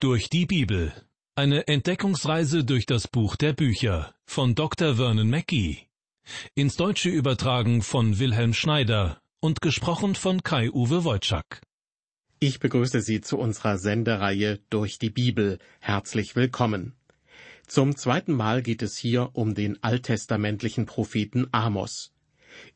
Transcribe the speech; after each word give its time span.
Durch 0.00 0.30
die 0.30 0.46
Bibel. 0.46 0.92
Eine 1.34 1.66
Entdeckungsreise 1.66 2.62
durch 2.62 2.86
das 2.86 3.08
Buch 3.08 3.34
der 3.34 3.52
Bücher 3.52 4.14
von 4.26 4.54
Dr. 4.54 4.94
Vernon 4.94 5.28
Mackey. 5.28 5.88
Ins 6.54 6.76
Deutsche 6.76 7.08
übertragen 7.08 7.82
von 7.82 8.20
Wilhelm 8.20 8.54
Schneider 8.54 9.20
und 9.40 9.60
gesprochen 9.60 10.14
von 10.14 10.44
Kai-Uwe 10.44 11.02
Wojczak. 11.02 11.62
Ich 12.38 12.60
begrüße 12.60 13.00
Sie 13.00 13.22
zu 13.22 13.38
unserer 13.38 13.76
Sendereihe 13.76 14.60
Durch 14.70 15.00
die 15.00 15.10
Bibel. 15.10 15.58
Herzlich 15.80 16.36
willkommen. 16.36 16.94
Zum 17.66 17.96
zweiten 17.96 18.34
Mal 18.34 18.62
geht 18.62 18.82
es 18.82 18.96
hier 18.96 19.30
um 19.32 19.56
den 19.56 19.82
alttestamentlichen 19.82 20.86
Propheten 20.86 21.48
Amos. 21.50 22.12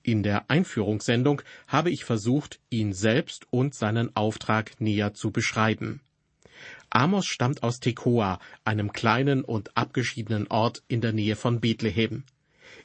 In 0.03 0.25
der 0.25 0.51
Einführungssendung 0.51 1.43
habe 1.69 1.93
ich 1.93 2.05
versucht, 2.05 2.59
ihn 2.69 2.93
selbst 2.93 3.47
und 3.51 3.77
seinen 3.77 4.17
Auftrag 4.17 4.81
näher 4.81 5.15
zu 5.15 5.31
beschreiben. 5.31 6.01
Amos 6.91 7.27
stammt 7.27 7.63
aus 7.63 7.81
Tekoa, 7.81 8.39
einem 8.65 8.93
kleinen 8.93 9.45
und 9.45 9.77
abgeschiedenen 9.77 10.47
Ort 10.49 10.83
in 10.89 11.01
der 11.01 11.13
Nähe 11.13 11.37
von 11.37 11.61
Bethlehem. 11.61 12.25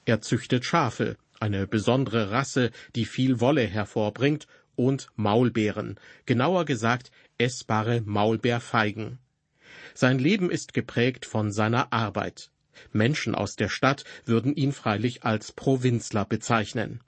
Er 0.05 0.21
züchtet 0.21 0.65
Schafe, 0.65 1.17
eine 1.39 1.67
besondere 1.67 2.31
Rasse, 2.31 2.71
die 2.95 3.05
viel 3.05 3.39
Wolle 3.39 3.65
hervorbringt, 3.65 4.47
und 4.77 5.09
Maulbeeren, 5.15 5.99
genauer 6.25 6.65
gesagt 6.65 7.11
essbare 7.37 8.01
Maulbeerfeigen. 8.05 9.19
Sein 9.93 10.19
Leben 10.19 10.51
ist 10.51 10.73
geprägt 10.73 11.25
von 11.25 11.51
seiner 11.51 11.91
Arbeit. 11.91 12.51
Menschen 12.93 13.33
aus 13.33 13.55
der 13.55 13.69
Stadt 13.69 14.03
würden 14.25 14.55
ihn 14.55 14.71
freilich 14.71 15.23
als 15.23 15.51
Provinzler 15.51 16.25
bezeichnen. 16.25 17.01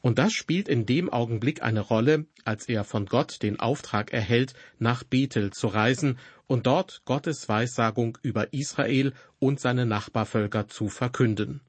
Und 0.00 0.18
das 0.18 0.32
spielt 0.32 0.68
in 0.68 0.86
dem 0.86 1.10
Augenblick 1.10 1.62
eine 1.62 1.80
Rolle, 1.80 2.26
als 2.44 2.68
er 2.68 2.84
von 2.84 3.06
Gott 3.06 3.42
den 3.42 3.60
Auftrag 3.60 4.12
erhält, 4.12 4.54
nach 4.78 5.04
Bethel 5.04 5.52
zu 5.52 5.68
reisen 5.68 6.18
und 6.46 6.66
dort 6.66 7.02
Gottes 7.04 7.48
Weissagung 7.48 8.18
über 8.22 8.52
Israel 8.52 9.12
und 9.38 9.60
seine 9.60 9.86
Nachbarvölker 9.86 10.68
zu 10.68 10.88
verkünden. 10.88 11.60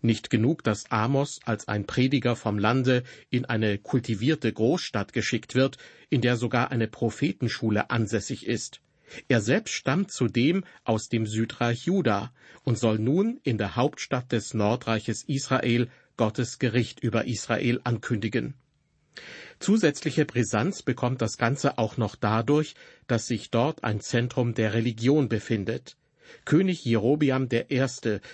Nicht 0.00 0.30
genug, 0.30 0.62
dass 0.62 0.90
Amos 0.90 1.40
als 1.44 1.68
ein 1.68 1.86
Prediger 1.86 2.36
vom 2.36 2.58
Lande 2.58 3.02
in 3.30 3.44
eine 3.44 3.78
kultivierte 3.78 4.52
Großstadt 4.52 5.12
geschickt 5.12 5.54
wird, 5.54 5.78
in 6.08 6.20
der 6.20 6.36
sogar 6.36 6.70
eine 6.70 6.86
Prophetenschule 6.86 7.90
ansässig 7.90 8.46
ist. 8.46 8.80
Er 9.28 9.40
selbst 9.40 9.72
stammt 9.72 10.10
zudem 10.10 10.64
aus 10.84 11.08
dem 11.08 11.26
Südreich 11.26 11.86
Juda 11.86 12.32
und 12.64 12.78
soll 12.78 12.98
nun 12.98 13.40
in 13.44 13.56
der 13.58 13.76
Hauptstadt 13.76 14.32
des 14.32 14.52
Nordreiches 14.52 15.22
Israel 15.24 15.88
Gottes 16.16 16.58
Gericht 16.58 17.00
über 17.00 17.26
Israel 17.26 17.80
ankündigen. 17.84 18.54
Zusätzliche 19.58 20.24
Brisanz 20.24 20.82
bekommt 20.82 21.22
das 21.22 21.38
Ganze 21.38 21.78
auch 21.78 21.96
noch 21.96 22.16
dadurch, 22.16 22.74
dass 23.06 23.26
sich 23.26 23.50
dort 23.50 23.84
ein 23.84 24.00
Zentrum 24.00 24.54
der 24.54 24.74
Religion 24.74 25.28
befindet. 25.28 25.96
König 26.44 26.84
Jerobiam 26.84 27.48
I. 27.50 27.86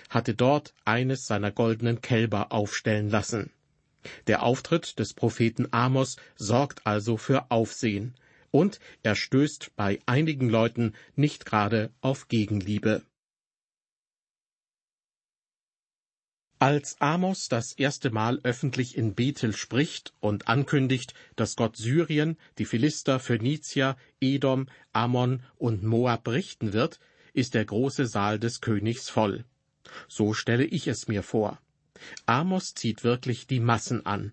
hatte 0.09 0.33
dort 0.33 0.73
eines 0.83 1.25
seiner 1.25 1.51
goldenen 1.51 2.01
Kälber 2.01 2.51
aufstellen 2.51 3.09
lassen. 3.09 3.51
Der 4.27 4.43
Auftritt 4.43 4.99
des 4.99 5.13
Propheten 5.13 5.67
Amos 5.71 6.17
sorgt 6.35 6.85
also 6.85 7.17
für 7.17 7.51
Aufsehen, 7.51 8.15
und 8.51 8.79
er 9.01 9.15
stößt 9.15 9.71
bei 9.75 9.99
einigen 10.05 10.49
Leuten 10.49 10.93
nicht 11.15 11.45
gerade 11.45 11.91
auf 12.01 12.27
Gegenliebe. 12.27 13.03
Als 16.59 16.95
Amos 17.01 17.49
das 17.49 17.73
erste 17.73 18.09
Mal 18.09 18.39
öffentlich 18.43 18.97
in 18.97 19.15
Bethel 19.15 19.53
spricht 19.53 20.13
und 20.21 20.47
ankündigt, 20.47 21.13
dass 21.35 21.55
Gott 21.55 21.75
Syrien, 21.75 22.37
die 22.57 22.65
Philister, 22.65 23.19
Phönizier, 23.19 23.97
Edom, 24.21 24.67
Ammon 24.93 25.43
und 25.57 25.83
Moab 25.83 26.27
richten 26.29 26.71
wird, 26.71 26.99
ist 27.33 27.53
der 27.53 27.65
große 27.65 28.05
Saal 28.05 28.39
des 28.39 28.61
Königs 28.61 29.09
voll. 29.09 29.43
So 30.07 30.33
stelle 30.33 30.63
ich 30.63 30.87
es 30.87 31.07
mir 31.07 31.23
vor. 31.23 31.59
Amos 32.25 32.73
zieht 32.73 33.03
wirklich 33.03 33.47
die 33.47 33.59
Massen 33.59 34.05
an. 34.05 34.31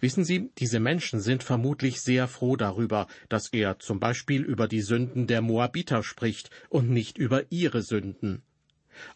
Wissen 0.00 0.24
Sie, 0.24 0.50
diese 0.58 0.80
Menschen 0.80 1.20
sind 1.20 1.42
vermutlich 1.42 2.00
sehr 2.00 2.26
froh 2.28 2.56
darüber, 2.56 3.06
dass 3.28 3.48
er 3.48 3.78
zum 3.78 4.00
Beispiel 4.00 4.42
über 4.42 4.66
die 4.66 4.82
Sünden 4.82 5.26
der 5.26 5.40
Moabiter 5.40 6.02
spricht 6.02 6.50
und 6.68 6.90
nicht 6.90 7.18
über 7.18 7.50
ihre 7.50 7.82
Sünden. 7.82 8.42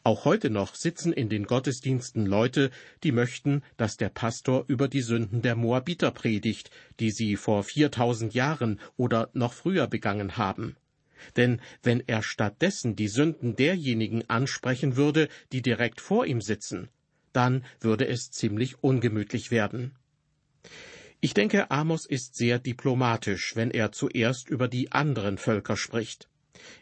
Auch 0.05 0.25
heute 0.25 0.51
noch 0.51 0.75
sitzen 0.75 1.13
in 1.13 1.29
den 1.29 1.45
Gottesdiensten 1.45 2.27
Leute, 2.27 2.71
die 3.03 3.13
möchten, 3.13 3.63
dass 3.77 3.97
der 3.97 4.09
Pastor 4.09 4.65
über 4.69 4.89
die 4.89 5.03
Sünden 5.03 5.43
der 5.43 5.57
Moabiter 5.57 6.11
predigt, 6.11 6.71
die 7.01 7.11
sie 7.11 7.37
vor 7.37 7.65
viertausend 7.65 8.35
Jahren 8.35 8.81
oder 8.97 9.31
noch 9.33 9.53
früher 9.53 9.87
begangen 9.87 10.37
haben. 10.37 10.77
Denn 11.37 11.61
wenn 11.83 12.03
er 12.07 12.23
stattdessen 12.23 12.97
die 12.97 13.09
Sünden 13.09 13.57
derjenigen 13.57 14.29
ansprechen 14.29 14.97
würde, 14.97 15.29
die 15.53 15.63
direkt 15.63 16.01
vor 16.01 16.27
ihm 16.27 16.41
sitzen, 16.41 16.89
dann 17.33 17.65
würde 17.81 18.07
es 18.07 18.31
ziemlich 18.31 18.83
ungemütlich 18.83 19.51
werden. 19.51 19.93
Ich 21.21 21.35
denke, 21.35 21.71
Amos 21.71 22.05
ist 22.05 22.35
sehr 22.35 22.59
diplomatisch, 22.59 23.55
wenn 23.55 23.71
er 23.71 23.93
zuerst 23.93 24.51
über 24.51 24.67
die 24.67 24.91
anderen 24.91 25.39
Völker 25.39 25.77
spricht. 25.77 26.29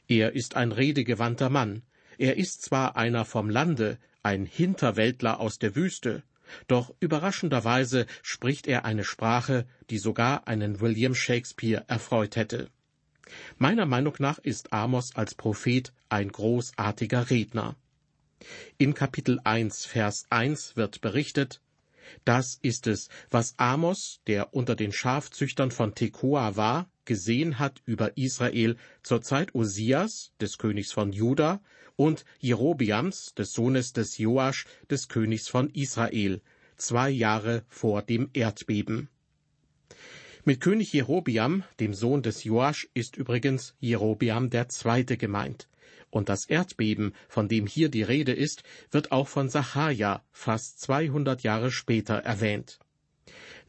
Er 0.08 0.32
ist 0.34 0.56
ein 0.56 0.72
redegewandter 0.72 1.50
Mann, 1.50 1.82
er 2.20 2.36
ist 2.36 2.60
zwar 2.60 2.96
einer 2.96 3.24
vom 3.24 3.48
Lande, 3.48 3.98
ein 4.22 4.44
Hinterwäldler 4.44 5.40
aus 5.40 5.58
der 5.58 5.74
Wüste, 5.74 6.22
doch 6.68 6.94
überraschenderweise 7.00 8.04
spricht 8.22 8.66
er 8.66 8.84
eine 8.84 9.04
Sprache, 9.04 9.66
die 9.88 9.96
sogar 9.96 10.46
einen 10.46 10.80
William 10.80 11.14
Shakespeare 11.14 11.82
erfreut 11.88 12.36
hätte. 12.36 12.68
Meiner 13.56 13.86
Meinung 13.86 14.14
nach 14.18 14.38
ist 14.38 14.70
Amos 14.70 15.16
als 15.16 15.34
Prophet 15.34 15.94
ein 16.10 16.30
großartiger 16.30 17.30
Redner. 17.30 17.76
In 18.76 18.92
Kapitel 18.92 19.40
1, 19.42 19.86
Vers 19.86 20.26
1 20.28 20.76
wird 20.76 21.00
berichtet, 21.00 21.62
das 22.26 22.58
ist 22.60 22.86
es, 22.86 23.08
was 23.30 23.54
Amos, 23.56 24.20
der 24.26 24.52
unter 24.52 24.76
den 24.76 24.92
Schafzüchtern 24.92 25.70
von 25.70 25.94
Tekoa 25.94 26.56
war, 26.56 26.90
gesehen 27.10 27.58
hat 27.58 27.82
über 27.86 28.16
Israel 28.16 28.76
zur 29.02 29.20
Zeit 29.20 29.52
Osias, 29.52 30.32
des 30.40 30.58
Königs 30.58 30.92
von 30.92 31.12
Juda, 31.12 31.60
und 31.96 32.24
Jerobiams, 32.38 33.34
des 33.34 33.52
Sohnes 33.52 33.92
des 33.92 34.16
Joasch, 34.16 34.64
des 34.88 35.08
Königs 35.08 35.48
von 35.48 35.70
Israel, 35.70 36.40
zwei 36.76 37.10
Jahre 37.10 37.64
vor 37.66 38.02
dem 38.02 38.30
Erdbeben. 38.32 39.08
Mit 40.44 40.60
König 40.60 40.92
Jerobiam, 40.92 41.64
dem 41.80 41.94
Sohn 41.94 42.22
des 42.22 42.44
Joasch, 42.44 42.88
ist 42.94 43.16
übrigens 43.16 43.74
Jerobiam 43.80 44.48
der 44.48 44.68
Zweite 44.68 45.16
gemeint. 45.16 45.68
Und 46.10 46.28
das 46.28 46.44
Erdbeben, 46.44 47.12
von 47.28 47.48
dem 47.48 47.66
hier 47.66 47.88
die 47.88 48.04
Rede 48.04 48.32
ist, 48.32 48.62
wird 48.92 49.10
auch 49.10 49.26
von 49.26 49.48
Sacharja 49.48 50.22
fast 50.30 50.80
200 50.82 51.42
Jahre 51.42 51.72
später 51.72 52.18
erwähnt. 52.18 52.78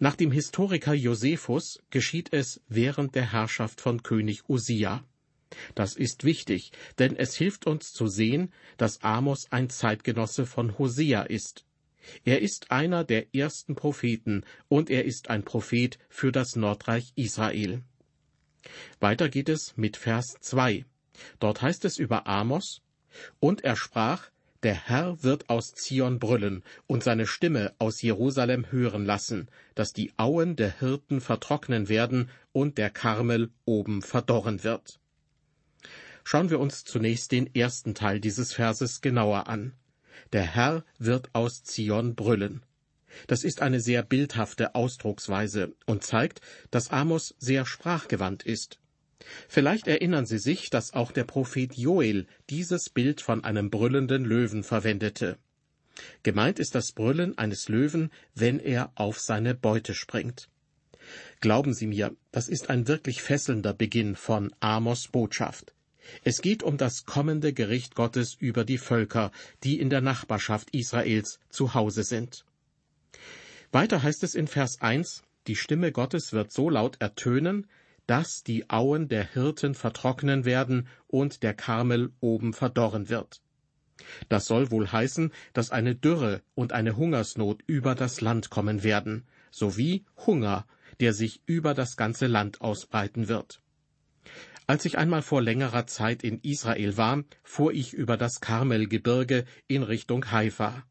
Nach 0.03 0.15
dem 0.15 0.31
Historiker 0.31 0.95
Josephus 0.95 1.79
geschieht 1.91 2.33
es 2.33 2.59
während 2.67 3.13
der 3.13 3.33
Herrschaft 3.33 3.81
von 3.81 4.01
König 4.01 4.49
Usia. 4.49 5.05
Das 5.75 5.95
ist 5.95 6.23
wichtig, 6.23 6.71
denn 6.97 7.15
es 7.15 7.35
hilft 7.35 7.67
uns 7.67 7.93
zu 7.93 8.07
sehen, 8.07 8.51
dass 8.77 9.03
Amos 9.03 9.51
ein 9.51 9.69
Zeitgenosse 9.69 10.47
von 10.47 10.79
Hosea 10.79 11.21
ist. 11.21 11.65
Er 12.25 12.41
ist 12.41 12.71
einer 12.71 13.03
der 13.03 13.35
ersten 13.35 13.75
Propheten 13.75 14.43
und 14.69 14.89
er 14.89 15.05
ist 15.05 15.29
ein 15.29 15.45
Prophet 15.45 15.99
für 16.09 16.31
das 16.31 16.55
Nordreich 16.55 17.11
Israel. 17.13 17.83
Weiter 18.99 19.29
geht 19.29 19.49
es 19.49 19.77
mit 19.77 19.97
Vers 19.97 20.35
2. 20.41 20.83
Dort 21.37 21.61
heißt 21.61 21.85
es 21.85 21.99
über 21.99 22.25
Amos, 22.25 22.81
und 23.39 23.63
er 23.63 23.75
sprach, 23.75 24.31
der 24.63 24.75
Herr 24.75 25.23
wird 25.23 25.49
aus 25.49 25.73
Zion 25.73 26.19
brüllen 26.19 26.63
und 26.87 27.03
seine 27.03 27.25
Stimme 27.25 27.73
aus 27.79 28.01
Jerusalem 28.01 28.71
hören 28.71 29.05
lassen, 29.05 29.49
dass 29.75 29.93
die 29.93 30.13
Auen 30.17 30.55
der 30.55 30.79
Hirten 30.79 31.19
vertrocknen 31.21 31.89
werden 31.89 32.29
und 32.51 32.77
der 32.77 32.89
Karmel 32.89 33.49
oben 33.65 34.01
verdorren 34.01 34.63
wird. 34.63 34.99
Schauen 36.23 36.49
wir 36.49 36.59
uns 36.59 36.83
zunächst 36.83 37.31
den 37.31 37.53
ersten 37.55 37.95
Teil 37.95 38.19
dieses 38.19 38.53
Verses 38.53 39.01
genauer 39.01 39.47
an. 39.47 39.73
Der 40.33 40.43
Herr 40.43 40.85
wird 40.99 41.29
aus 41.33 41.63
Zion 41.63 42.15
brüllen. 42.15 42.63
Das 43.27 43.43
ist 43.43 43.61
eine 43.61 43.81
sehr 43.81 44.03
bildhafte 44.03 44.75
Ausdrucksweise 44.75 45.73
und 45.85 46.03
zeigt, 46.03 46.41
dass 46.69 46.91
Amos 46.91 47.35
sehr 47.39 47.65
sprachgewandt 47.65 48.43
ist. 48.43 48.80
Vielleicht 49.47 49.87
erinnern 49.87 50.25
Sie 50.25 50.39
sich, 50.39 50.69
dass 50.69 50.93
auch 50.93 51.11
der 51.11 51.23
Prophet 51.23 51.75
Joel 51.75 52.27
dieses 52.49 52.89
Bild 52.89 53.21
von 53.21 53.43
einem 53.43 53.69
brüllenden 53.69 54.25
Löwen 54.25 54.63
verwendete. 54.63 55.37
Gemeint 56.23 56.59
ist 56.59 56.75
das 56.75 56.93
Brüllen 56.93 57.37
eines 57.37 57.69
Löwen, 57.69 58.11
wenn 58.33 58.59
er 58.59 58.91
auf 58.95 59.19
seine 59.19 59.55
Beute 59.55 59.93
springt. 59.93 60.49
Glauben 61.41 61.73
Sie 61.73 61.87
mir, 61.87 62.15
das 62.31 62.47
ist 62.47 62.69
ein 62.69 62.87
wirklich 62.87 63.21
fesselnder 63.21 63.73
Beginn 63.73 64.15
von 64.15 64.53
Amos 64.59 65.07
Botschaft. 65.07 65.73
Es 66.23 66.41
geht 66.41 66.63
um 66.63 66.77
das 66.77 67.05
kommende 67.05 67.53
Gericht 67.53 67.95
Gottes 67.95 68.35
über 68.39 68.65
die 68.65 68.77
Völker, 68.77 69.31
die 69.63 69.79
in 69.79 69.89
der 69.89 70.01
Nachbarschaft 70.01 70.69
Israels 70.71 71.39
zu 71.49 71.73
Hause 71.73 72.03
sind. 72.03 72.45
Weiter 73.71 74.03
heißt 74.03 74.23
es 74.23 74.35
in 74.35 74.47
Vers 74.47 74.81
1, 74.81 75.23
die 75.47 75.55
Stimme 75.55 75.91
Gottes 75.91 76.33
wird 76.33 76.51
so 76.51 76.69
laut 76.69 76.97
ertönen, 76.99 77.67
dass 78.11 78.43
die 78.43 78.69
Auen 78.69 79.07
der 79.07 79.23
Hirten 79.23 79.73
vertrocknen 79.73 80.43
werden 80.43 80.89
und 81.07 81.43
der 81.43 81.53
Karmel 81.53 82.11
oben 82.19 82.51
verdorren 82.51 83.07
wird. 83.07 83.41
Das 84.27 84.47
soll 84.47 84.69
wohl 84.69 84.91
heißen, 84.91 85.31
dass 85.53 85.71
eine 85.71 85.95
Dürre 85.95 86.41
und 86.53 86.73
eine 86.73 86.97
Hungersnot 86.97 87.63
über 87.67 87.95
das 87.95 88.19
Land 88.19 88.49
kommen 88.49 88.83
werden, 88.83 89.23
sowie 89.49 90.03
Hunger, 90.25 90.67
der 90.99 91.13
sich 91.13 91.41
über 91.45 91.73
das 91.73 91.95
ganze 91.95 92.27
Land 92.27 92.59
ausbreiten 92.59 93.29
wird. 93.29 93.61
Als 94.67 94.83
ich 94.83 94.97
einmal 94.97 95.21
vor 95.21 95.41
längerer 95.41 95.87
Zeit 95.87 96.21
in 96.21 96.41
Israel 96.41 96.97
war, 96.97 97.23
fuhr 97.43 97.71
ich 97.71 97.93
über 97.93 98.17
das 98.17 98.41
Karmelgebirge 98.41 99.45
in 99.69 99.83
Richtung 99.83 100.31
Haifa. 100.31 100.83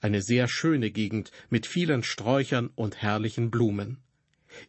Eine 0.00 0.20
sehr 0.20 0.48
schöne 0.48 0.90
Gegend 0.90 1.30
mit 1.48 1.64
vielen 1.64 2.02
Sträuchern 2.02 2.70
und 2.74 3.02
herrlichen 3.02 3.52
Blumen. 3.52 4.02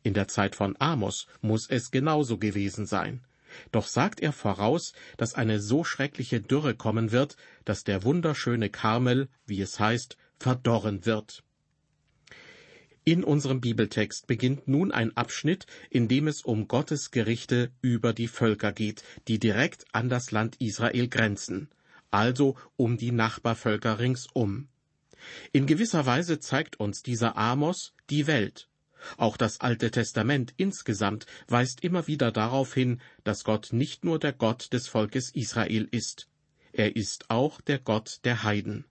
In 0.04 0.14
der 0.14 0.28
Zeit 0.28 0.56
von 0.56 0.76
Amos 0.80 1.28
muss 1.42 1.68
es 1.70 1.92
genauso 1.92 2.38
gewesen 2.38 2.86
sein. 2.86 3.26
Doch 3.72 3.88
sagt 3.88 4.20
er 4.20 4.34
voraus, 4.34 4.94
dass 5.18 5.34
eine 5.34 5.60
so 5.60 5.84
schreckliche 5.84 6.42
Dürre 6.42 6.76
kommen 6.76 7.12
wird, 7.12 7.38
dass 7.66 7.84
der 7.84 8.04
wunderschöne 8.04 8.70
Karmel, 8.70 9.30
wie 9.46 9.62
es 9.62 9.80
heißt, 9.80 10.18
verdorren 10.38 11.06
wird. 11.06 11.44
In 13.04 13.24
unserem 13.24 13.62
Bibeltext 13.62 14.28
beginnt 14.28 14.68
nun 14.68 14.92
ein 14.92 15.16
Abschnitt, 15.16 15.66
in 15.90 16.10
dem 16.10 16.28
es 16.28 16.42
um 16.42 16.68
Gottes 16.68 17.10
Gerichte 17.12 17.72
über 17.82 18.12
die 18.12 18.28
Völker 18.28 18.74
geht, 18.74 19.02
die 19.30 19.40
direkt 19.40 19.86
an 19.94 20.10
das 20.10 20.32
Land 20.32 20.58
Israel 20.60 21.08
grenzen, 21.08 21.70
also 22.12 22.58
um 22.76 22.98
die 22.98 23.14
Nachbarvölker 23.14 24.00
ringsum. 24.00 24.68
In 25.54 25.68
gewisser 25.68 26.06
Weise 26.06 26.40
zeigt 26.40 26.82
uns 26.82 27.02
dieser 27.02 27.38
Amos 27.38 27.94
die 28.10 28.28
Welt, 28.28 28.68
auch 29.18 29.38
das 29.38 29.62
Alte 29.62 29.92
Testament 29.92 30.54
insgesamt 30.58 31.26
weist 31.48 31.84
immer 31.84 32.08
wieder 32.08 32.32
darauf 32.32 32.74
hin, 32.74 33.02
dass 33.24 33.44
Gott 33.44 33.70
nicht 33.72 34.04
nur 34.04 34.20
der 34.20 34.34
Gott 34.34 34.74
des 34.74 34.88
Volkes 34.88 35.32
Israel 35.34 35.88
ist, 35.92 36.28
er 36.74 36.96
ist 36.96 37.30
auch 37.30 37.60
der 37.62 37.80
Gott 37.80 38.20
der 38.24 38.44
Heiden. 38.44 38.86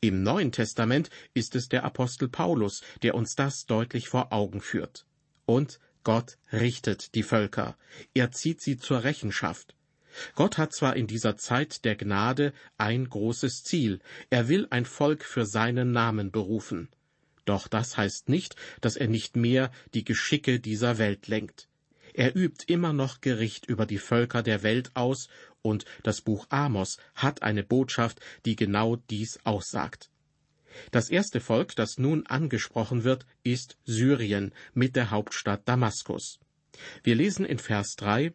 Im 0.00 0.22
Neuen 0.22 0.52
Testament 0.52 1.10
ist 1.34 1.56
es 1.56 1.68
der 1.68 1.84
Apostel 1.84 2.28
Paulus, 2.28 2.82
der 3.02 3.14
uns 3.14 3.34
das 3.34 3.66
deutlich 3.66 4.08
vor 4.08 4.32
Augen 4.32 4.60
führt. 4.60 5.06
Und 5.46 5.80
Gott 6.04 6.38
richtet 6.52 7.14
die 7.14 7.22
Völker, 7.22 7.76
er 8.14 8.30
zieht 8.30 8.60
sie 8.60 8.78
zur 8.78 9.04
Rechenschaft. 9.04 9.74
Gott 10.34 10.58
hat 10.58 10.72
zwar 10.72 10.96
in 10.96 11.06
dieser 11.06 11.36
Zeit 11.36 11.84
der 11.84 11.96
Gnade 11.96 12.52
ein 12.78 13.08
großes 13.08 13.62
Ziel, 13.64 14.00
er 14.28 14.48
will 14.48 14.66
ein 14.70 14.84
Volk 14.84 15.24
für 15.24 15.46
seinen 15.46 15.92
Namen 15.92 16.30
berufen. 16.30 16.88
Doch 17.44 17.68
das 17.68 17.96
heißt 17.96 18.28
nicht, 18.28 18.56
dass 18.80 18.96
er 18.96 19.08
nicht 19.08 19.36
mehr 19.36 19.70
die 19.94 20.04
Geschicke 20.04 20.60
dieser 20.60 20.98
Welt 20.98 21.28
lenkt. 21.28 21.68
Er 22.12 22.34
übt 22.36 22.64
immer 22.66 22.92
noch 22.92 23.20
Gericht 23.20 23.66
über 23.66 23.86
die 23.86 23.98
Völker 23.98 24.42
der 24.42 24.62
Welt 24.62 24.90
aus, 24.94 25.28
und 25.62 25.84
das 26.02 26.22
Buch 26.22 26.46
Amos 26.48 26.98
hat 27.14 27.42
eine 27.42 27.62
Botschaft, 27.62 28.20
die 28.44 28.56
genau 28.56 28.96
dies 28.96 29.38
aussagt. 29.44 30.10
Das 30.90 31.10
erste 31.10 31.40
Volk, 31.40 31.76
das 31.76 31.98
nun 31.98 32.26
angesprochen 32.26 33.04
wird, 33.04 33.26
ist 33.42 33.76
Syrien 33.84 34.52
mit 34.72 34.96
der 34.96 35.10
Hauptstadt 35.10 35.68
Damaskus. 35.68 36.38
Wir 37.02 37.14
lesen 37.14 37.44
in 37.44 37.58
Vers 37.58 37.96
drei 37.96 38.32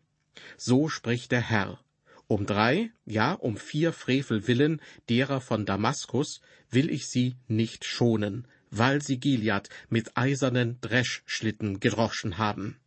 So 0.57 0.89
spricht 0.89 1.31
der 1.31 1.41
Herr. 1.41 1.79
Um 2.27 2.45
drei, 2.45 2.91
ja 3.05 3.33
um 3.33 3.55
vier 3.55 3.93
Frevel 3.93 4.47
willen 4.47 4.81
derer 5.09 5.41
von 5.41 5.65
Damaskus 5.65 6.41
will 6.69 6.89
ich 6.89 7.07
sie 7.07 7.35
nicht 7.47 7.85
schonen, 7.85 8.47
weil 8.71 9.01
sie 9.01 9.19
Gilead 9.19 9.69
mit 9.89 10.15
eisernen 10.17 10.79
Dreschschlitten 10.81 11.79
gedroschen 11.79 12.37
haben. 12.37 12.77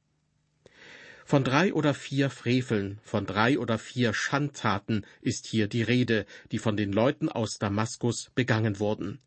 Von 1.25 1.45
drei 1.45 1.75
oder 1.75 1.93
vier 1.93 2.31
Freveln, 2.31 3.01
von 3.03 3.27
drei 3.27 3.59
oder 3.59 3.79
vier 3.79 4.15
Schandtaten 4.15 5.05
ist 5.21 5.47
hier 5.47 5.67
die 5.67 5.83
Rede, 5.83 6.25
die 6.53 6.59
von 6.59 6.77
den 6.77 6.91
Leuten 6.91 7.29
aus 7.29 7.59
Damaskus 7.59 8.31
begangen 8.35 8.79
wurden. 8.79 9.19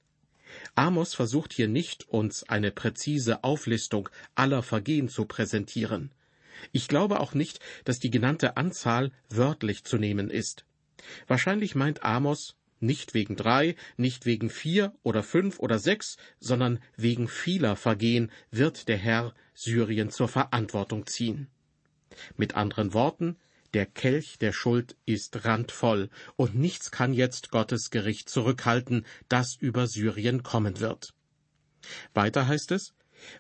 Amos 0.76 1.14
versucht 1.14 1.54
hier 1.54 1.68
nicht, 1.68 2.10
uns 2.10 2.44
eine 2.50 2.72
präzise 2.72 3.44
Auflistung 3.44 4.10
aller 4.36 4.64
Vergehen 4.64 5.10
zu 5.10 5.26
präsentieren. 5.26 6.12
Ich 6.72 6.88
glaube 6.88 7.20
auch 7.20 7.34
nicht, 7.34 7.60
dass 7.86 8.00
die 8.00 8.10
genannte 8.10 8.58
Anzahl 8.58 9.12
wörtlich 9.30 9.84
zu 9.84 9.98
nehmen 9.98 10.30
ist. 10.30 10.66
Wahrscheinlich 11.28 11.76
meint 11.76 12.04
Amos 12.04 12.56
nicht 12.82 13.14
wegen 13.14 13.36
drei, 13.36 13.76
nicht 13.98 14.26
wegen 14.26 14.50
vier 14.50 14.94
oder 15.04 15.24
fünf 15.24 15.60
oder 15.60 15.80
sechs, 15.80 16.18
sondern 16.40 16.80
wegen 16.96 17.28
vieler 17.28 17.76
Vergehen 17.76 18.32
wird 18.50 18.88
der 18.88 18.98
Herr 18.98 19.34
Syrien 19.54 20.10
zur 20.10 20.28
Verantwortung 20.28 21.06
ziehen. 21.06 21.48
Mit 22.36 22.56
anderen 22.56 22.94
Worten, 22.94 23.38
der 23.74 23.86
Kelch 23.86 24.38
der 24.38 24.52
Schuld 24.52 24.98
ist 25.06 25.46
randvoll, 25.46 26.10
und 26.36 26.56
nichts 26.56 26.92
kann 26.92 27.14
jetzt 27.14 27.52
Gottes 27.52 27.90
Gericht 27.90 28.30
zurückhalten, 28.30 29.06
das 29.30 29.56
über 29.56 29.88
Syrien 29.88 30.44
kommen 30.44 30.80
wird. 30.80 31.14
Weiter 32.14 32.48
heißt 32.48 32.72
es, 32.72 32.94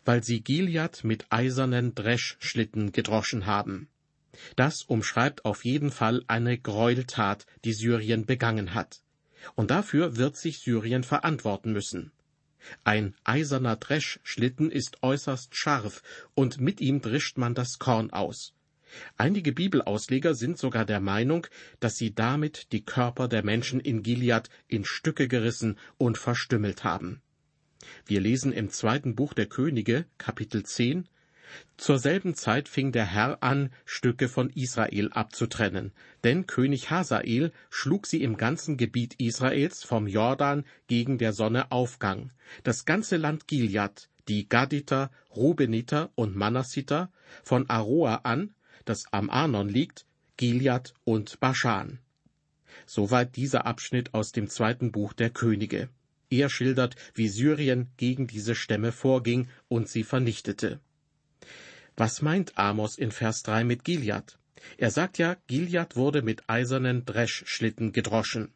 weil 0.06 0.24
sie 0.24 0.42
Gilead 0.42 1.04
mit 1.04 1.26
eisernen 1.30 1.96
Dreschschlitten 1.96 2.92
gedroschen 2.92 3.46
haben. 3.46 3.90
Das 4.56 4.84
umschreibt 4.84 5.44
auf 5.44 5.66
jeden 5.66 5.92
Fall 5.92 6.24
eine 6.28 6.58
Gräueltat, 6.58 7.46
die 7.66 7.74
Syrien 7.74 8.26
begangen 8.26 8.74
hat. 8.74 9.02
Und 9.56 9.72
dafür 9.72 10.18
wird 10.18 10.38
sich 10.38 10.60
Syrien 10.60 11.04
verantworten 11.04 11.74
müssen. 11.74 12.12
Ein 12.84 13.16
eiserner 13.24 13.76
Dreschschlitten 13.76 14.72
ist 14.72 15.02
äußerst 15.02 15.56
scharf, 15.56 16.04
und 16.36 16.62
mit 16.62 16.80
ihm 16.80 17.02
drischt 17.02 17.38
man 17.38 17.56
das 17.56 17.80
Korn 17.80 18.12
aus. 18.12 18.54
Einige 19.18 19.54
Bibelausleger 19.54 20.36
sind 20.36 20.58
sogar 20.58 20.86
der 20.86 21.00
Meinung, 21.00 21.48
dass 21.80 21.96
sie 21.96 22.14
damit 22.14 22.72
die 22.72 22.84
Körper 22.84 23.28
der 23.28 23.44
Menschen 23.44 23.80
in 23.80 24.04
Gilead 24.04 24.50
in 24.68 24.86
Stücke 24.86 25.28
gerissen 25.28 25.78
und 25.98 26.18
verstümmelt 26.18 26.84
haben. 26.84 27.22
Wir 28.06 28.20
lesen 28.20 28.52
im 28.52 28.70
zweiten 28.70 29.16
Buch 29.16 29.34
der 29.34 29.48
Könige, 29.48 30.06
Kapitel 30.18 30.64
10, 30.64 31.08
zur 31.78 32.00
selben 32.00 32.36
Zeit 32.36 32.70
fing 32.70 32.92
der 32.92 33.06
Herr 33.06 33.42
an, 33.42 33.72
Stücke 33.86 34.30
von 34.30 34.50
Israel 34.52 35.12
abzutrennen, 35.12 35.92
denn 36.24 36.46
König 36.46 36.92
Hasael 36.92 37.52
schlug 37.70 38.06
sie 38.06 38.22
im 38.22 38.38
ganzen 38.38 38.78
Gebiet 38.78 39.16
Israels 39.16 39.84
vom 39.84 40.08
Jordan 40.08 40.64
gegen 40.88 41.18
der 41.18 41.34
Sonne 41.34 41.72
Aufgang, 41.72 42.32
das 42.64 42.86
ganze 42.86 43.18
Land 43.18 43.48
Gilead, 43.48 44.10
die 44.28 44.48
Gaditer, 44.48 45.12
Rubeniter 45.36 46.12
und 46.16 46.36
Manassiter, 46.36 47.12
von 47.44 47.70
Aroa 47.70 48.22
an, 48.24 48.54
das 48.86 49.06
am 49.12 49.30
Arnon 49.30 49.70
liegt, 49.70 50.06
Gilead 50.38 50.94
und 51.04 51.40
Baschan. 51.40 52.00
Soweit 52.86 53.36
dieser 53.36 53.66
Abschnitt 53.66 54.14
aus 54.14 54.32
dem 54.32 54.48
zweiten 54.48 54.92
Buch 54.92 55.14
der 55.14 55.30
Könige. 55.30 55.90
Er 56.30 56.50
schildert, 56.50 56.96
wie 57.14 57.28
Syrien 57.28 57.90
gegen 57.98 58.28
diese 58.28 58.56
Stämme 58.56 58.92
vorging 58.92 59.50
und 59.68 59.90
sie 59.90 60.04
vernichtete. 60.04 60.80
Was 61.98 62.22
meint 62.22 62.58
Amos 62.58 62.98
in 62.98 63.12
Vers 63.12 63.44
3 63.44 63.64
mit 63.64 63.84
Gilead? 63.84 64.38
Er 64.78 64.92
sagt 64.92 65.18
ja, 65.18 65.36
Gilead 65.48 65.96
wurde 65.96 66.22
mit 66.22 66.50
eisernen 66.50 67.06
Dreschschlitten 67.06 67.92
gedroschen. 67.92 68.54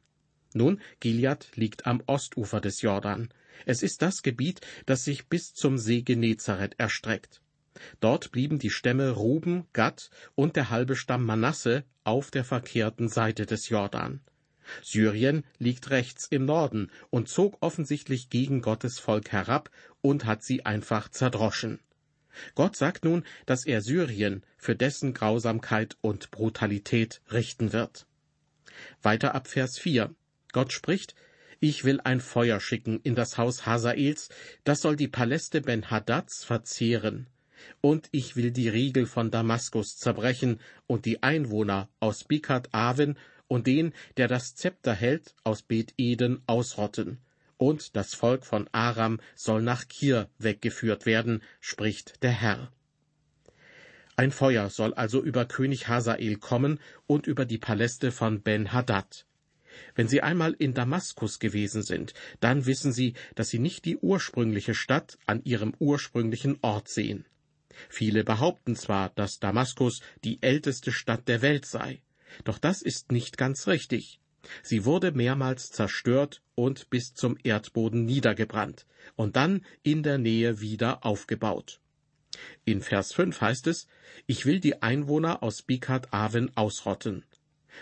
Nun, 0.54 0.80
Gilead 1.00 1.50
liegt 1.56 1.86
am 1.86 2.02
Ostufer 2.06 2.62
des 2.62 2.82
Jordan. 2.82 3.30
Es 3.66 3.84
ist 3.84 4.02
das 4.02 4.22
Gebiet, 4.22 4.62
das 4.86 5.04
sich 5.04 5.28
bis 5.28 5.54
zum 5.54 5.78
See 5.78 6.02
Genezareth 6.02 6.76
erstreckt. 6.78 7.42
Dort 8.00 8.32
blieben 8.32 8.58
die 8.58 8.70
Stämme 8.70 9.12
Ruben, 9.12 9.66
Gad 9.74 10.10
und 10.36 10.56
der 10.56 10.70
halbe 10.70 10.96
Stamm 10.96 11.26
Manasse 11.26 11.84
auf 12.06 12.32
der 12.32 12.46
verkehrten 12.46 13.10
Seite 13.10 13.46
des 13.46 13.68
Jordan. 13.68 14.22
Syrien 14.82 15.44
liegt 15.60 15.90
rechts 15.90 16.26
im 16.30 16.46
Norden 16.46 16.90
und 17.10 17.28
zog 17.28 17.58
offensichtlich 17.60 18.30
gegen 18.30 18.62
Gottes 18.62 18.98
Volk 19.00 19.32
herab 19.32 19.70
und 20.02 20.26
hat 20.26 20.44
sie 20.44 20.66
einfach 20.66 21.10
zerdroschen. 21.10 21.80
Gott 22.56 22.76
sagt 22.76 23.06
nun, 23.06 23.24
dass 23.46 23.66
er 23.66 23.82
Syrien 23.82 24.44
für 24.58 24.76
dessen 24.76 25.14
Grausamkeit 25.14 25.98
und 26.02 26.32
Brutalität 26.32 27.22
richten 27.32 27.74
wird. 27.74 28.08
Weiter 29.02 29.36
ab 29.36 29.48
Vers 29.48 29.78
4. 29.78 30.14
Gott 30.52 30.74
spricht, 30.74 31.16
ich 31.60 31.84
will 31.84 32.02
ein 32.04 32.20
Feuer 32.20 32.60
schicken 32.60 33.00
in 33.04 33.16
das 33.16 33.38
Haus 33.38 33.66
Hasaels, 33.66 34.30
das 34.64 34.82
soll 34.82 34.96
die 34.96 35.08
Paläste 35.08 35.62
Ben-Hadads 35.62 36.44
verzehren. 36.44 37.28
Und 37.82 38.10
ich 38.12 38.36
will 38.36 38.52
die 38.52 38.70
Riegel 38.70 39.06
von 39.06 39.32
Damaskus 39.32 39.98
zerbrechen 39.98 40.60
und 40.88 41.06
die 41.06 41.24
Einwohner 41.24 41.90
aus 42.00 42.24
Bikat 42.24 42.74
Aven 42.74 43.18
und 43.48 43.68
den, 43.68 43.94
der 44.18 44.28
das 44.28 44.56
Zepter 44.56 44.94
hält, 44.94 45.34
aus 45.44 45.62
Bet 45.62 45.94
Eden 45.98 46.42
ausrotten 46.48 47.20
und 47.58 47.96
das 47.96 48.14
Volk 48.14 48.46
von 48.46 48.70
Aram 48.72 49.20
soll 49.36 49.62
nach 49.62 49.88
Kir 49.88 50.30
weggeführt 50.38 51.06
werden, 51.06 51.42
spricht 51.60 52.24
der 52.24 52.32
Herr. 52.32 52.72
Ein 54.18 54.32
Feuer 54.32 54.70
soll 54.70 54.94
also 54.94 55.22
über 55.22 55.46
König 55.46 55.88
Hasael 55.88 56.38
kommen 56.38 56.80
und 57.06 57.28
über 57.28 57.46
die 57.46 57.58
Paläste 57.58 58.12
von 58.12 58.42
Ben-Hadad. 58.42 59.26
Wenn 59.94 60.08
Sie 60.08 60.22
einmal 60.22 60.54
in 60.54 60.74
Damaskus 60.74 61.40
gewesen 61.40 61.84
sind, 61.84 62.14
dann 62.40 62.66
wissen 62.66 62.94
Sie, 62.94 63.14
dass 63.36 63.50
Sie 63.50 63.60
nicht 63.60 63.84
die 63.84 63.98
ursprüngliche 63.98 64.74
Stadt 64.74 65.18
an 65.26 65.44
ihrem 65.44 65.74
ursprünglichen 65.80 66.58
Ort 66.62 66.88
sehen. 66.88 67.26
Viele 67.90 68.24
behaupten 68.24 68.78
zwar, 68.78 69.10
dass 69.10 69.40
Damaskus 69.40 70.02
die 70.24 70.42
älteste 70.42 70.94
Stadt 70.94 71.28
der 71.28 71.42
Welt 71.42 71.66
sei, 71.66 72.02
doch 72.46 72.58
das 72.58 72.82
ist 72.82 73.12
nicht 73.12 73.38
ganz 73.38 73.68
richtig. 73.68 74.20
Sie 74.64 74.86
wurde 74.86 75.12
mehrmals 75.12 75.72
zerstört 75.72 76.42
und 76.56 76.90
bis 76.90 77.14
zum 77.14 77.38
Erdboden 77.44 78.06
niedergebrannt 78.06 78.86
und 79.16 79.36
dann 79.36 79.66
in 79.84 80.04
der 80.04 80.18
Nähe 80.18 80.62
wieder 80.62 81.06
aufgebaut. 81.06 81.80
In 82.66 82.82
Vers 82.82 83.14
5 83.14 83.40
heißt 83.40 83.68
es, 83.68 83.88
ich 84.28 84.46
will 84.46 84.60
die 84.60 84.82
Einwohner 84.82 85.42
aus 85.44 85.62
Bikat 85.62 86.14
Aven 86.14 86.56
ausrotten. 86.56 87.24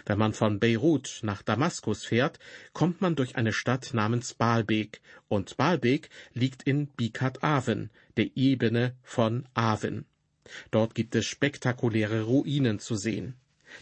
Wenn 0.05 0.17
man 0.17 0.33
von 0.33 0.59
Beirut 0.59 1.19
nach 1.21 1.43
Damaskus 1.43 2.03
fährt, 2.03 2.39
kommt 2.73 3.01
man 3.01 3.15
durch 3.15 3.35
eine 3.35 3.53
Stadt 3.53 3.93
namens 3.93 4.33
Baalbek, 4.33 5.01
und 5.27 5.55
Baalbek 5.57 6.09
liegt 6.33 6.63
in 6.63 6.87
Bikat 6.87 7.43
Aven, 7.43 7.91
der 8.17 8.35
Ebene 8.35 8.95
von 9.03 9.47
Aven. 9.53 10.05
Dort 10.71 10.95
gibt 10.95 11.15
es 11.15 11.25
spektakuläre 11.25 12.23
Ruinen 12.23 12.79
zu 12.79 12.95
sehen. 12.95 13.35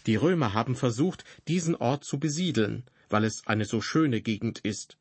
Die 0.05 0.15
Römer 0.15 0.53
haben 0.53 0.75
versucht, 0.75 1.24
diesen 1.48 1.75
Ort 1.75 2.03
zu 2.03 2.19
besiedeln, 2.19 2.83
weil 3.10 3.24
es 3.24 3.45
eine 3.48 3.65
so 3.65 3.81
schöne 3.81 4.21
Gegend 4.21 4.60
ist. 4.60 4.98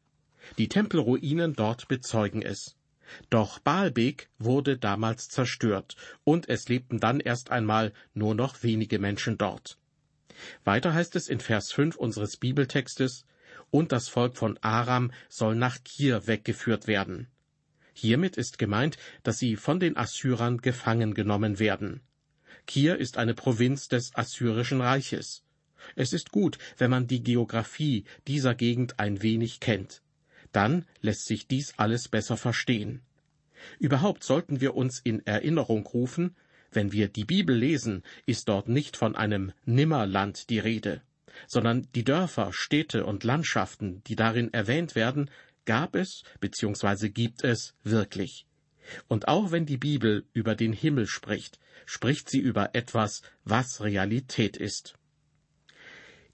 Die 0.59 0.68
Tempelruinen 0.68 1.54
dort 1.54 1.88
bezeugen 1.88 2.42
es. 2.42 2.76
Doch 3.28 3.59
Baalbek 3.59 4.28
wurde 4.38 4.78
damals 4.78 5.28
zerstört, 5.28 5.97
und 6.25 6.49
es 6.49 6.68
lebten 6.68 7.00
dann 7.00 7.20
erst 7.20 7.50
einmal 7.50 7.92
nur 8.14 8.35
noch 8.35 8.62
wenige 8.62 8.99
Menschen 8.99 9.37
dort. 9.37 9.78
Weiter 10.64 10.94
heißt 10.94 11.16
es 11.16 11.28
in 11.28 11.40
Vers 11.40 11.73
5 11.73 11.97
unseres 11.97 12.37
Bibeltextes, 12.37 13.25
und 13.70 13.92
das 13.92 14.09
Volk 14.09 14.37
von 14.37 14.59
Aram 14.62 15.12
soll 15.28 15.54
nach 15.54 15.82
Kir 15.85 16.26
weggeführt 16.26 16.87
werden. 16.87 17.28
Hiermit 17.92 18.37
ist 18.37 18.59
gemeint, 18.59 18.97
dass 19.23 19.38
sie 19.38 19.56
von 19.56 19.80
den 19.80 19.97
Assyrern 19.97 20.59
gefangen 20.59 21.14
genommen 21.14 21.59
werden. 21.59 22.00
Kir 22.67 22.97
ist 22.97 23.19
eine 23.19 23.35
Provinz 23.35 23.88
des 23.88 24.14
Assyrischen 24.14 24.81
Reiches. 24.81 25.43
Es 25.97 26.12
ist 26.12 26.31
gut, 26.31 26.59
wenn 26.79 26.90
man 26.90 27.07
die 27.07 27.23
Geographie 27.23 28.05
dieser 28.26 28.55
Gegend 28.55 29.00
ein 29.00 29.23
wenig 29.23 29.61
kennt 29.61 30.02
dann 30.52 30.85
lässt 31.00 31.26
sich 31.26 31.47
dies 31.47 31.75
alles 31.76 32.09
besser 32.09 32.37
verstehen. 32.37 33.02
Überhaupt 33.79 34.25
sollten 34.25 34.61
wir 34.61 34.75
uns 34.75 35.00
in 35.00 35.25
Erinnerung 35.26 35.87
rufen, 35.87 36.35
wenn 36.73 36.93
wir 36.93 37.09
die 37.09 37.25
Bibel 37.25 37.57
lesen, 37.57 38.05
ist 38.26 38.49
dort 38.49 38.69
nicht 38.69 38.97
von 38.97 39.17
einem 39.17 39.52
Nimmerland 39.64 40.50
die 40.50 40.61
Rede, 40.61 41.02
sondern 41.47 41.88
die 41.95 42.05
Dörfer, 42.05 42.52
Städte 42.52 43.05
und 43.05 43.25
Landschaften, 43.25 44.02
die 44.07 44.17
darin 44.17 44.52
erwähnt 44.52 44.95
werden, 44.95 45.31
gab 45.64 45.95
es 45.95 46.23
bzw. 46.40 47.11
gibt 47.11 47.45
es 47.45 47.75
wirklich. 47.83 48.47
Und 49.09 49.28
auch 49.28 49.50
wenn 49.50 49.66
die 49.66 49.76
Bibel 49.76 50.25
über 50.32 50.54
den 50.54 50.73
Himmel 50.73 51.06
spricht, 51.06 51.59
spricht 51.87 52.28
sie 52.30 52.40
über 52.40 52.75
etwas, 52.75 53.23
was 53.44 53.80
Realität 53.80 54.56
ist. 54.56 54.94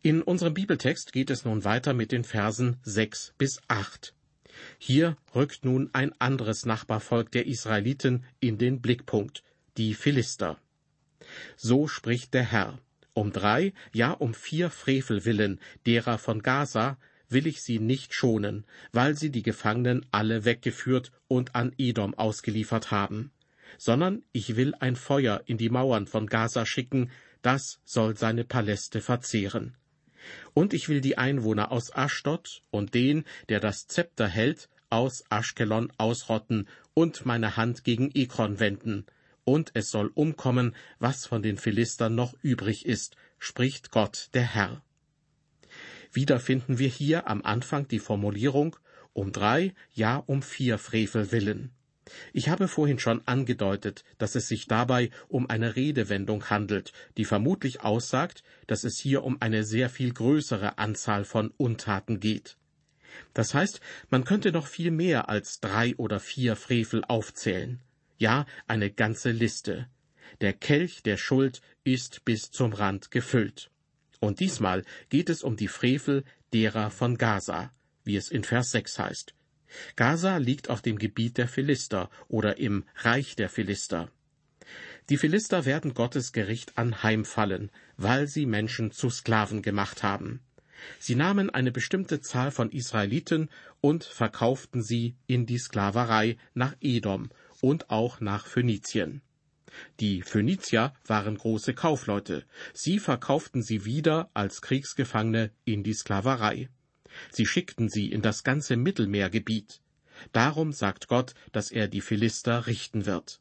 In 0.02 0.22
unserem 0.22 0.54
Bibeltext 0.54 1.12
geht 1.12 1.30
es 1.30 1.44
nun 1.44 1.64
weiter 1.64 1.92
mit 1.92 2.12
den 2.12 2.24
Versen 2.24 2.76
sechs 2.82 3.34
bis 3.38 3.60
acht. 3.66 4.14
Hier 4.78 5.16
rückt 5.34 5.64
nun 5.64 5.90
ein 5.92 6.12
anderes 6.20 6.64
Nachbarvolk 6.64 7.30
der 7.32 7.46
Israeliten 7.46 8.24
in 8.40 8.58
den 8.58 8.80
Blickpunkt, 8.80 9.42
die 9.76 9.94
Philister. 9.94 10.58
So 11.56 11.88
spricht 11.88 12.34
der 12.34 12.44
Herr. 12.44 12.78
Um 13.14 13.32
drei, 13.32 13.72
ja 13.92 14.12
um 14.12 14.34
vier 14.34 14.70
Frevel 14.70 15.24
willen, 15.24 15.60
derer 15.86 16.18
von 16.18 16.42
Gaza, 16.42 16.98
will 17.28 17.46
ich 17.46 17.62
sie 17.62 17.78
nicht 17.78 18.14
schonen, 18.14 18.64
weil 18.92 19.16
sie 19.16 19.30
die 19.30 19.42
Gefangenen 19.42 20.06
alle 20.10 20.44
weggeführt 20.44 21.12
und 21.28 21.54
an 21.54 21.72
Edom 21.78 22.14
ausgeliefert 22.14 22.90
haben, 22.90 23.32
sondern 23.78 24.22
ich 24.32 24.56
will 24.56 24.74
ein 24.78 24.96
Feuer 24.96 25.42
in 25.46 25.58
die 25.58 25.70
Mauern 25.70 26.06
von 26.06 26.26
Gaza 26.26 26.66
schicken, 26.66 27.10
das 27.42 27.80
soll 27.84 28.16
seine 28.16 28.44
Paläste 28.44 29.00
verzehren. 29.00 29.76
Und 30.54 30.74
ich 30.74 30.88
will 30.88 31.00
die 31.00 31.18
Einwohner 31.18 31.70
aus 31.70 31.94
Aschdod 31.94 32.62
und 32.70 32.94
den, 32.94 33.24
der 33.48 33.60
das 33.60 33.86
Zepter 33.86 34.26
hält, 34.26 34.68
aus 34.90 35.24
Aschkelon 35.30 35.92
ausrotten 35.98 36.68
und 36.94 37.26
meine 37.26 37.56
Hand 37.56 37.84
gegen 37.84 38.10
Ekron 38.14 38.58
wenden. 38.58 39.06
Und 39.44 39.70
es 39.74 39.90
soll 39.90 40.10
umkommen, 40.14 40.74
was 40.98 41.26
von 41.26 41.42
den 41.42 41.56
Philistern 41.56 42.14
noch 42.14 42.34
übrig 42.42 42.86
ist, 42.86 43.16
spricht 43.38 43.90
Gott 43.90 44.30
der 44.34 44.42
Herr. 44.42 44.82
Wieder 46.16 46.40
finden 46.40 46.78
wir 46.78 46.88
hier 46.88 47.28
am 47.28 47.42
Anfang 47.42 47.88
die 47.88 47.98
Formulierung 47.98 48.74
um 49.12 49.32
drei, 49.32 49.74
ja 49.92 50.16
um 50.16 50.40
vier 50.40 50.78
Frevel 50.78 51.30
willen. 51.30 51.72
Ich 52.32 52.48
habe 52.48 52.68
vorhin 52.68 52.98
schon 52.98 53.20
angedeutet, 53.28 54.02
dass 54.16 54.34
es 54.34 54.48
sich 54.48 54.66
dabei 54.66 55.10
um 55.28 55.50
eine 55.50 55.76
Redewendung 55.76 56.48
handelt, 56.48 56.94
die 57.18 57.26
vermutlich 57.26 57.82
aussagt, 57.82 58.44
dass 58.66 58.84
es 58.84 58.98
hier 58.98 59.24
um 59.24 59.42
eine 59.42 59.62
sehr 59.62 59.90
viel 59.90 60.10
größere 60.10 60.78
Anzahl 60.78 61.26
von 61.26 61.52
Untaten 61.58 62.18
geht. 62.18 62.56
Das 63.34 63.52
heißt, 63.52 63.82
man 64.08 64.24
könnte 64.24 64.52
noch 64.52 64.68
viel 64.68 64.92
mehr 64.92 65.28
als 65.28 65.60
drei 65.60 65.94
oder 65.96 66.18
vier 66.18 66.56
Frevel 66.56 67.04
aufzählen. 67.04 67.82
Ja, 68.16 68.46
eine 68.66 68.90
ganze 68.90 69.32
Liste. 69.32 69.86
Der 70.40 70.54
Kelch 70.54 71.02
der 71.02 71.18
Schuld 71.18 71.60
ist 71.84 72.24
bis 72.24 72.50
zum 72.50 72.72
Rand 72.72 73.10
gefüllt. 73.10 73.70
Und 74.26 74.40
diesmal 74.40 74.82
geht 75.08 75.30
es 75.30 75.44
um 75.44 75.56
die 75.56 75.68
Frevel 75.68 76.24
derer 76.52 76.90
von 76.90 77.16
Gaza, 77.16 77.70
wie 78.02 78.16
es 78.16 78.28
in 78.28 78.42
Vers 78.42 78.72
6 78.72 78.98
heißt. 78.98 79.34
Gaza 79.94 80.38
liegt 80.38 80.68
auf 80.68 80.82
dem 80.82 80.98
Gebiet 80.98 81.38
der 81.38 81.46
Philister 81.46 82.10
oder 82.26 82.58
im 82.58 82.84
Reich 82.96 83.36
der 83.36 83.48
Philister. 83.48 84.10
Die 85.10 85.16
Philister 85.16 85.64
werden 85.64 85.94
Gottes 85.94 86.32
Gericht 86.32 86.76
anheimfallen, 86.76 87.70
weil 87.96 88.26
sie 88.26 88.46
Menschen 88.46 88.90
zu 88.90 89.10
Sklaven 89.10 89.62
gemacht 89.62 90.02
haben. 90.02 90.40
Sie 90.98 91.14
nahmen 91.14 91.48
eine 91.48 91.70
bestimmte 91.70 92.20
Zahl 92.20 92.50
von 92.50 92.72
Israeliten 92.72 93.48
und 93.80 94.02
verkauften 94.02 94.82
sie 94.82 95.14
in 95.28 95.46
die 95.46 95.58
Sklaverei 95.58 96.36
nach 96.52 96.74
Edom 96.80 97.30
und 97.60 97.90
auch 97.90 98.18
nach 98.18 98.46
Phönizien. 98.48 99.22
Die 100.00 100.22
Phönizier 100.22 100.92
waren 101.06 101.36
große 101.36 101.74
Kaufleute. 101.74 102.44
Sie 102.72 102.98
verkauften 102.98 103.62
sie 103.62 103.84
wieder 103.84 104.30
als 104.34 104.62
Kriegsgefangene 104.62 105.50
in 105.64 105.82
die 105.82 105.94
Sklaverei. 105.94 106.68
Sie 107.30 107.46
schickten 107.46 107.88
sie 107.88 108.10
in 108.10 108.22
das 108.22 108.44
ganze 108.44 108.76
Mittelmeergebiet. 108.76 109.80
Darum 110.32 110.72
sagt 110.72 111.08
Gott, 111.08 111.34
dass 111.52 111.70
er 111.70 111.88
die 111.88 112.00
Philister 112.00 112.66
richten 112.66 113.06
wird. 113.06 113.40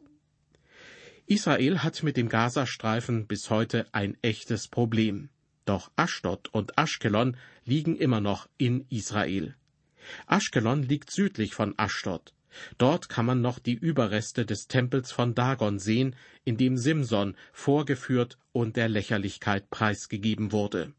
Israel 1.27 1.81
hat 1.81 2.03
mit 2.03 2.17
dem 2.17 2.29
Gazastreifen 2.29 3.25
bis 3.25 3.49
heute 3.49 3.87
ein 3.93 4.15
echtes 4.21 4.67
Problem. 4.67 5.29
Doch 5.65 5.91
Aschdod 5.95 6.49
und 6.53 6.77
Aschkelon 6.77 7.37
liegen 7.63 7.95
immer 7.95 8.21
noch 8.21 8.47
in 8.57 8.85
Israel. 8.89 9.55
Aschkelon 10.27 10.83
liegt 10.83 11.09
südlich 11.09 11.55
von 11.55 11.73
Aschdod. 11.77 12.34
Dort 12.77 13.09
kann 13.09 13.25
man 13.25 13.41
noch 13.41 13.59
die 13.59 13.73
Überreste 13.73 14.45
des 14.45 14.67
Tempels 14.67 15.11
von 15.11 15.35
Dagon 15.35 15.79
sehen, 15.79 16.15
in 16.43 16.57
dem 16.57 16.77
Simson 16.77 17.35
vorgeführt 17.51 18.37
und 18.51 18.75
der 18.75 18.89
Lächerlichkeit 18.89 19.69
preisgegeben 19.69 20.51
wurde. 20.51 20.93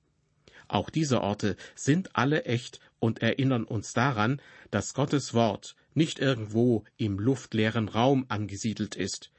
Auch 0.68 0.90
diese 0.90 1.20
Orte 1.22 1.56
sind 1.74 2.16
alle 2.16 2.44
echt 2.44 2.80
und 2.98 3.22
erinnern 3.22 3.64
uns 3.64 3.92
daran, 3.92 4.40
dass 4.70 4.94
Gottes 4.94 5.32
Wort 5.32 5.76
nicht 5.94 6.18
irgendwo 6.18 6.84
im 6.96 7.18
luftleeren 7.18 7.88
Raum 7.88 8.26
angesiedelt 8.28 8.96
ist. 8.96 9.30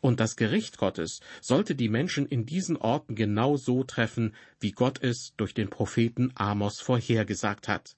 Und 0.00 0.20
das 0.20 0.36
Gericht 0.36 0.78
Gottes 0.78 1.20
sollte 1.40 1.74
die 1.74 1.90
Menschen 1.90 2.26
in 2.26 2.46
diesen 2.46 2.76
Orten 2.76 3.14
genau 3.14 3.56
so 3.56 3.84
treffen, 3.84 4.34
wie 4.58 4.72
Gott 4.72 5.02
es 5.02 5.34
durch 5.36 5.52
den 5.52 5.68
Propheten 5.68 6.32
Amos 6.34 6.80
vorhergesagt 6.80 7.68
hat. 7.68 7.96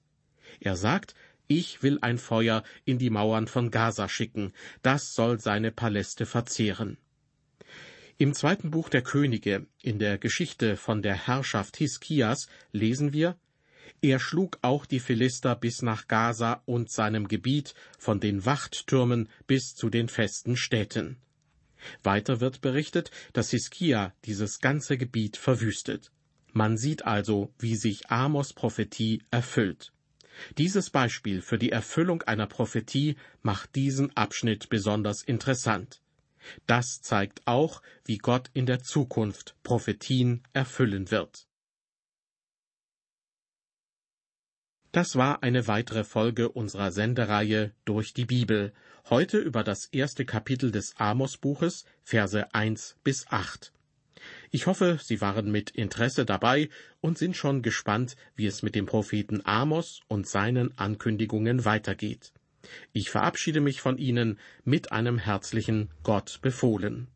Er 0.59 0.75
sagt, 0.75 1.15
ich 1.49 1.83
will 1.83 1.97
ein 2.01 2.19
Feuer 2.19 2.63
in 2.85 2.99
die 2.99 3.09
Mauern 3.09 3.47
von 3.47 3.71
Gaza 3.71 4.07
schicken, 4.07 4.53
das 4.83 5.13
soll 5.13 5.39
seine 5.39 5.71
Paläste 5.71 6.25
verzehren. 6.25 6.97
Im 8.17 8.33
zweiten 8.33 8.69
Buch 8.69 8.89
der 8.89 9.01
Könige, 9.01 9.65
in 9.81 9.97
der 9.97 10.17
Geschichte 10.17 10.77
von 10.77 11.01
der 11.01 11.15
Herrschaft 11.27 11.77
Hiskias, 11.77 12.47
lesen 12.71 13.13
wir, 13.13 13.35
er 14.01 14.19
schlug 14.19 14.59
auch 14.61 14.85
die 14.85 14.99
Philister 14.99 15.55
bis 15.55 15.81
nach 15.81 16.07
Gaza 16.07 16.61
und 16.65 16.91
seinem 16.91 17.27
Gebiet, 17.27 17.73
von 17.97 18.19
den 18.19 18.45
Wachttürmen 18.45 19.27
bis 19.47 19.73
zu 19.73 19.89
den 19.89 20.07
festen 20.07 20.55
Städten. 20.55 21.17
Weiter 22.03 22.41
wird 22.41 22.61
berichtet, 22.61 23.09
dass 23.33 23.49
Hiskia 23.49 24.13
dieses 24.25 24.59
ganze 24.59 24.97
Gebiet 24.97 25.35
verwüstet. 25.35 26.11
Man 26.53 26.77
sieht 26.77 27.05
also, 27.05 27.53
wie 27.57 27.75
sich 27.75 28.09
Amos 28.11 28.53
Prophetie 28.53 29.23
erfüllt. 29.31 29.91
Dieses 30.57 30.89
Beispiel 30.89 31.41
für 31.41 31.57
die 31.57 31.71
Erfüllung 31.71 32.21
einer 32.23 32.47
Prophetie 32.47 33.15
macht 33.41 33.75
diesen 33.75 34.15
Abschnitt 34.15 34.69
besonders 34.69 35.23
interessant. 35.23 36.01
Das 36.65 37.01
zeigt 37.01 37.41
auch, 37.45 37.81
wie 38.05 38.17
Gott 38.17 38.49
in 38.53 38.65
der 38.65 38.81
Zukunft 38.81 39.55
Prophetien 39.63 40.43
erfüllen 40.53 41.11
wird. 41.11 41.47
Das 44.91 45.15
war 45.15 45.43
eine 45.43 45.67
weitere 45.67 46.03
Folge 46.03 46.49
unserer 46.49 46.91
Sendereihe 46.91 47.73
durch 47.85 48.13
die 48.13 48.25
Bibel. 48.25 48.73
Heute 49.09 49.37
über 49.37 49.63
das 49.63 49.85
erste 49.85 50.25
Kapitel 50.25 50.71
des 50.71 50.95
Amos-Buches, 50.97 51.85
Verse 52.03 52.53
1 52.55 52.97
bis 53.03 53.27
8. 53.27 53.71
Ich 54.51 54.67
hoffe, 54.67 54.99
Sie 55.01 55.21
waren 55.21 55.51
mit 55.51 55.71
Interesse 55.71 56.25
dabei 56.25 56.69
und 57.01 57.17
sind 57.17 57.35
schon 57.35 57.61
gespannt, 57.61 58.15
wie 58.35 58.45
es 58.45 58.63
mit 58.63 58.75
dem 58.75 58.85
Propheten 58.85 59.41
Amos 59.45 60.01
und 60.07 60.27
seinen 60.27 60.77
Ankündigungen 60.77 61.65
weitergeht. 61.65 62.33
Ich 62.91 63.09
verabschiede 63.09 63.61
mich 63.61 63.81
von 63.81 63.97
Ihnen 63.97 64.39
mit 64.63 64.91
einem 64.91 65.17
herzlichen 65.17 65.89
Gott 66.03 66.39
befohlen. 66.41 67.07